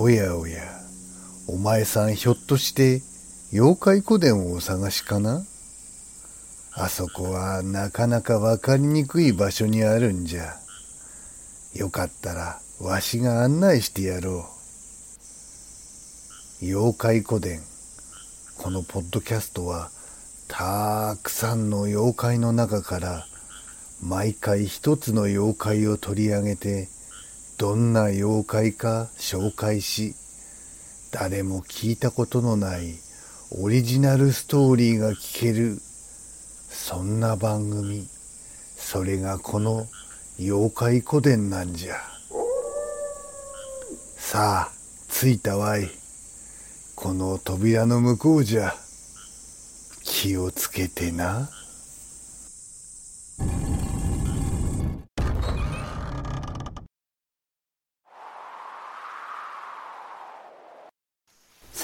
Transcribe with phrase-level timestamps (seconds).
[0.00, 0.62] おやおや、
[1.48, 3.02] お前さんひょっとして
[3.52, 5.42] 妖怪古典をお探しかな？
[6.76, 10.54] あそこはなかなかわかりにくい場所にあるんじゃ。
[11.74, 14.46] よかったらわしが案内してやろ
[16.62, 16.64] う。
[16.64, 17.60] 妖怪古典。
[18.56, 19.90] このポッドキャストは
[20.46, 23.26] たくさんの妖怪の中から
[24.00, 26.86] 毎回一つの妖怪を取り上げて
[27.58, 30.14] どんな妖怪か紹介し
[31.10, 32.94] 誰も聞いたことのない
[33.50, 35.80] オリジナルストーリーが聞ける
[36.68, 38.06] そんな番組。
[38.76, 39.86] それがこの
[40.38, 41.96] 妖怪古典なんじゃ。
[44.16, 44.72] さあ
[45.08, 45.90] 着いたわい。
[46.94, 48.74] この扉の向こうじゃ。
[50.04, 51.50] 気をつけてな。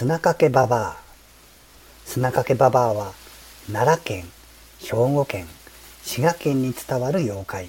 [0.05, 0.97] 砂かけばばあ
[2.05, 3.13] 砂かけばばあは
[3.73, 4.25] 奈良県
[4.79, 5.47] 兵庫県
[6.03, 7.69] 滋賀県に伝わる妖怪。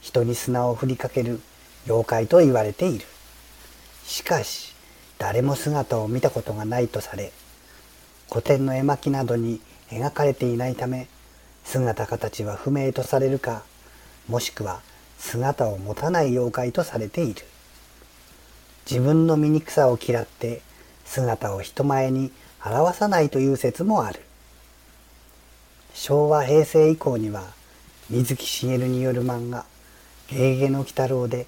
[0.00, 1.40] 人に砂を振りかける
[1.84, 3.04] 妖怪と言われている。
[4.06, 4.74] しかし
[5.18, 7.30] 誰も姿を見たことがないとされ
[8.30, 11.08] 古典の絵巻などに描かれていないため
[11.62, 13.64] 姿形は不明とされるか
[14.28, 14.80] もしくは
[15.18, 17.42] 姿を持たない妖怪とされている。
[18.90, 20.62] 自分の醜さを嫌って
[21.08, 22.30] 姿を人前に
[22.64, 24.20] 表さないという説もある。
[25.94, 27.42] 昭和平成以降には
[28.08, 29.64] 水木しげるによる漫画
[30.30, 31.46] 「ゲゲゲの鬼太郎」で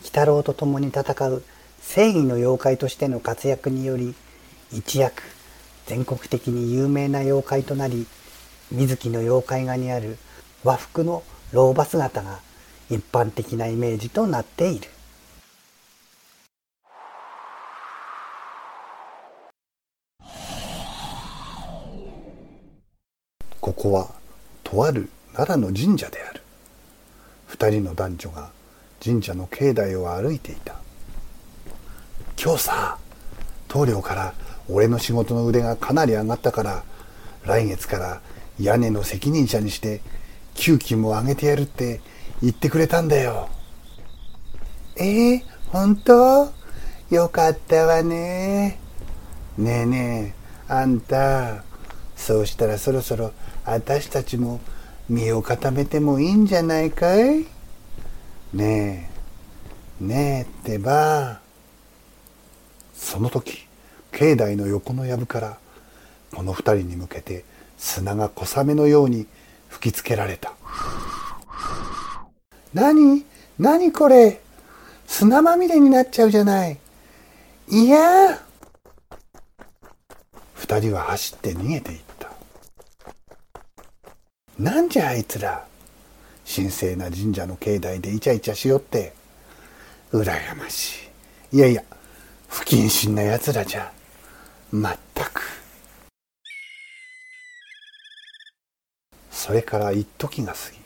[0.00, 1.42] 鬼太郎と共に戦う
[1.80, 4.14] 正義の妖怪としての活躍により
[4.72, 5.22] 一躍
[5.86, 8.06] 全国的に有名な妖怪となり
[8.72, 10.18] 水木の妖怪画にある
[10.64, 12.40] 和服の老婆姿が
[12.90, 14.88] 一般的なイメージとなっている。
[23.84, 24.08] ここは
[24.62, 26.40] とある奈良の神社である。
[27.46, 28.48] 二人の男女が
[29.04, 30.76] 神社の境内を歩いていた。
[32.42, 32.96] 今日さ
[33.68, 34.32] 棟梁から
[34.70, 36.82] 俺の仕事の腕がかなり上がったから
[37.44, 38.22] 来月から
[38.58, 40.00] 屋根の責任者にして
[40.54, 42.00] 給金も上げてやるって
[42.40, 43.50] 言ってくれたんだよ。
[44.96, 46.50] ええー、本当？
[47.10, 48.78] よかったわね。
[49.58, 50.34] ねえね
[50.70, 51.62] えあんた。
[52.24, 53.32] そうしたらそろそろ
[53.66, 54.58] 私たちも
[55.10, 57.44] 身を固めてもいいんじゃないかい？
[58.54, 59.10] ね
[60.00, 61.40] えねえってば。
[62.94, 63.66] その時
[64.10, 65.58] 境内の横の藪から
[66.34, 67.44] この二人に向けて
[67.76, 69.26] 砂が小雨のように
[69.68, 70.54] 吹きつけられた。
[72.72, 73.26] 何？
[73.58, 74.40] 何これ？
[75.06, 76.78] 砂まみれになっちゃうじゃない。
[77.68, 78.40] いや。
[80.54, 82.13] 二人は走って逃げていった。
[84.58, 85.66] なんじゃあいつら
[86.46, 89.12] 神聖な神社の境内でイチャイチャしよって。
[90.12, 91.08] 羨まし
[91.52, 91.56] い。
[91.56, 91.82] いやいや
[92.48, 93.90] 不謹慎な奴らじゃ。
[94.70, 95.42] まったく。
[99.30, 100.78] それから一時が過ぎ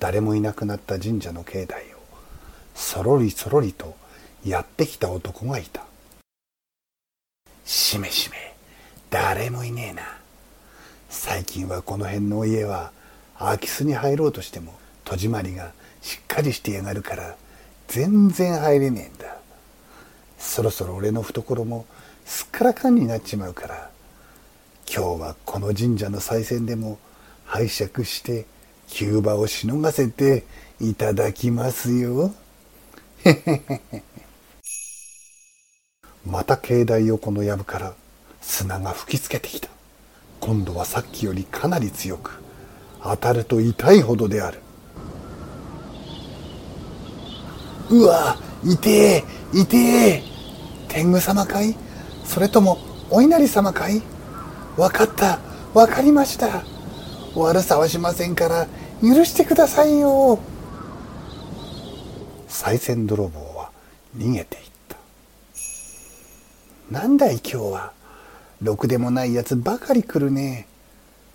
[0.00, 1.98] 誰もいなくなった神社の境内を
[2.74, 3.96] そろりそろりと
[4.44, 5.84] やってきた男がいた。
[7.66, 8.54] しめしめ
[9.10, 10.02] 誰もいねえな。
[11.20, 12.92] 最近はこの辺の家は
[13.40, 17.36] 空き巣に入ろうとしても戸締まりがしっかりしてやがるから
[17.88, 19.36] 全然入れねえんだ
[20.38, 21.86] そろそろ俺の懐も
[22.24, 23.90] すっからかんになっちまうから
[24.88, 27.00] 今日はこの神社の賽銭でも
[27.46, 28.46] 拝借して
[28.86, 30.44] 急場をしのがせて
[30.80, 32.32] いただきますよ。
[36.24, 37.94] また境内横の藪から
[38.40, 39.77] 砂が吹きつけてきた。
[40.40, 42.42] 今度はさっきよりかなり強く
[43.02, 44.60] 当たると痛いほどである。
[47.90, 50.22] うわ、痛え、痛え。
[50.88, 51.76] 天狗様かい？
[52.24, 52.78] それとも
[53.10, 54.02] お稲荷様かい？
[54.76, 55.38] わかった、
[55.74, 56.62] わかりました。
[57.34, 58.66] 悪さはしませんから
[59.02, 60.38] 許してくださいよ。
[62.48, 63.70] 賽銭泥棒は
[64.16, 64.96] 逃げていった。
[66.90, 67.92] なんだい今日は？
[68.60, 70.66] ろくでもないやつばかり来るね。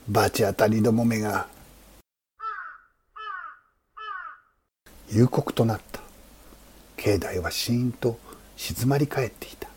[0.10, 1.48] 罰当たりどもめが。
[5.10, 6.02] 夕刻となった。
[6.98, 8.20] 境内はシーンと
[8.58, 9.70] 静まり返っていた。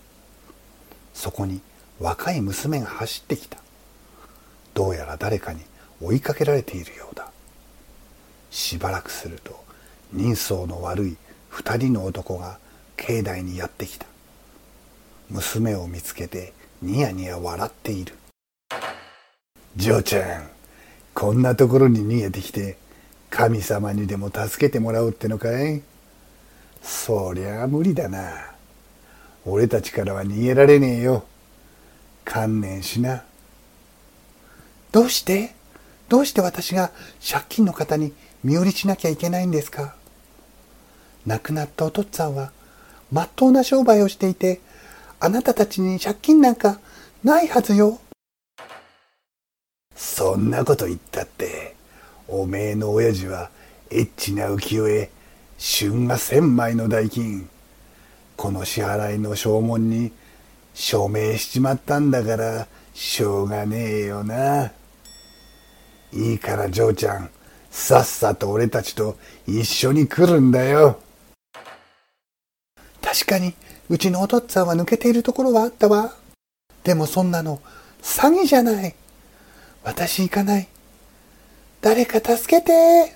[1.15, 1.61] そこに
[2.01, 3.59] 若い娘が走ってきた。
[4.75, 5.61] どうやら誰かに
[6.03, 7.31] 追いかけられているようだ。
[8.51, 9.65] しばらくすると
[10.13, 11.17] 人相の悪い
[11.49, 12.59] 二人の男が
[12.97, 14.07] 境内にやってきた。
[15.31, 16.53] 娘を見つけて
[16.83, 18.13] ニヤニヤ笑っている。
[19.77, 20.49] 嬢ちゃん
[21.15, 22.77] こんなところに逃げてきて
[23.31, 25.83] 神様にでも助けてもらおうってのかい？
[26.83, 28.53] そりゃ無理だな。
[29.47, 31.25] 俺たちからは逃げられねえよ。
[32.25, 33.23] 観念しな。
[34.93, 35.55] どうして？
[36.09, 36.91] どうして私が
[37.27, 38.13] 借金の方に
[38.45, 39.95] 身寄りしなきゃいけないんですか？
[41.27, 42.53] 亡くなったお父っつぁんは
[43.11, 44.61] まっとうな商売をしていて
[45.21, 46.81] あなたたちに借金なんか
[47.25, 48.01] ないはずよ
[49.95, 51.75] そんなこと言ったって
[52.29, 53.51] おめえの親父は
[53.91, 55.11] エッチな浮世絵
[55.59, 57.49] 春が千枚の代金
[58.37, 60.13] この支払いの証文に
[60.75, 64.73] 署名しちまったんだからしょうがねえよな。
[66.13, 67.31] いいから嬢ちゃん
[67.71, 69.17] さっさと俺たちと
[69.47, 71.01] 一緒に来るんだよ。
[73.03, 73.55] 確かに
[73.89, 76.13] うちのお父っつぁんは抜けているところはあったわ。
[76.83, 77.61] でもそんなの
[78.03, 78.95] 詐欺じゃない。
[79.85, 80.69] 私行かない。
[81.81, 83.15] 誰か助けて。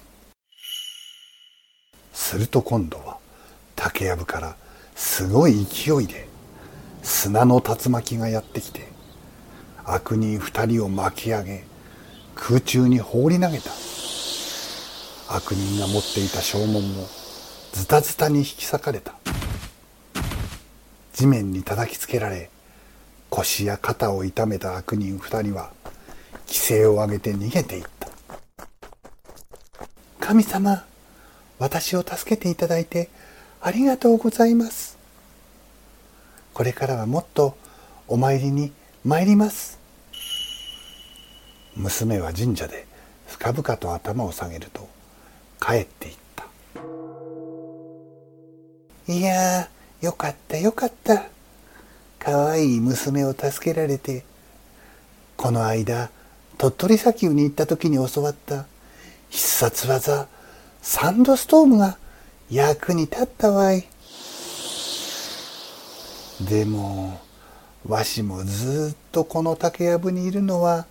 [2.13, 3.19] すると今度は
[3.75, 4.57] 竹やぶから
[4.95, 6.29] すごい勢いで
[7.03, 8.89] 砂の竜巻がやってきて
[9.85, 11.65] 悪人二人を巻き上げ
[12.35, 13.71] 空中に放り投げた
[15.29, 17.07] 悪人が持っていた証文も
[17.73, 19.15] ズタズタに引き裂かれた
[21.21, 22.49] 地面に叩きつけられ
[23.29, 25.71] 腰や肩を痛めた悪人二人は
[26.47, 28.09] 規制を上げて逃げていった。
[30.19, 30.87] 神様
[31.59, 33.11] 私を助けていただいて
[33.61, 34.97] ありがとうございます。
[36.55, 37.55] これからはもっと
[38.09, 38.73] お参りに
[39.05, 39.79] 参ります。
[41.77, 42.87] 娘は神社で
[43.27, 44.89] 深々と頭を下げると
[45.61, 46.47] 帰っていった。
[49.13, 49.69] いや
[50.01, 51.27] よかったよかった。
[52.19, 54.25] かわいい娘を助けられて
[55.39, 56.11] この間
[56.59, 58.67] 鳥取砂丘に行った時に教わった
[59.31, 60.29] 必殺技
[60.83, 61.97] サンドストームが
[62.51, 63.87] 役に立ったわい。
[66.43, 67.21] でも
[67.87, 70.87] わしもずっとこの竹やぶにいるのは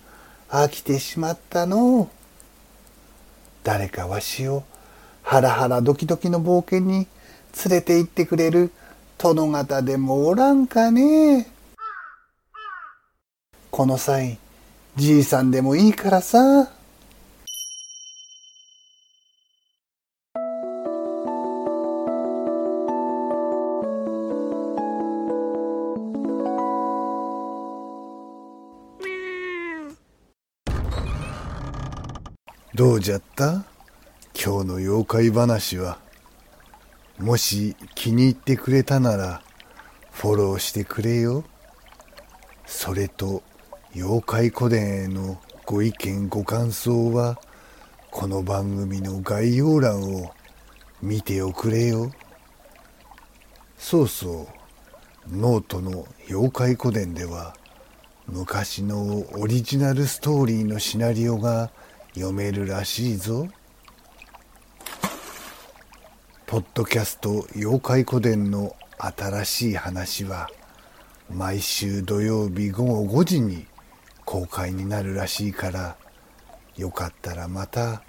[0.48, 2.10] 飽きてしまったの。
[3.62, 4.64] 誰かわしを
[5.22, 7.06] ハラハラドキドキの冒険に
[7.68, 8.72] 連れて行ってくれる
[9.22, 11.46] 殿方でもおらんかね？
[13.70, 14.38] この際
[14.96, 16.70] じいさんでもいいからさ。
[32.74, 33.64] どうじゃった？
[34.34, 35.98] 今日の妖怪話は。
[37.20, 39.42] もし気に入ってくれたなら
[40.10, 41.44] フォローしてくれよ。
[42.64, 43.42] それと
[43.94, 47.38] 妖怪古典へのご意見ご感想は
[48.10, 50.32] この番組の概要欄を
[51.02, 52.10] 見ておくれよ。
[53.76, 54.48] そうそ
[55.30, 57.54] う、ノートの妖怪古典では
[58.26, 61.70] 昔のオリジナルストーリーのシナリオが
[62.14, 63.46] 読めるらしいぞ。
[66.50, 70.48] ポッドキャスト妖怪古典の新しい話は
[71.32, 73.66] 毎週土曜日午後5時に
[74.24, 75.96] 公開になるらしいから
[76.76, 78.02] よかったらまた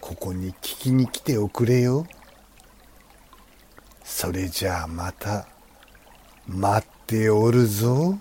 [0.00, 2.06] ここに聞きに来ておくれよ。
[4.04, 5.48] それじゃあまた
[6.46, 8.20] 待っておるぞ。